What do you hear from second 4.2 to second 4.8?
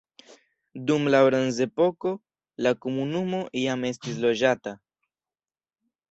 loĝata.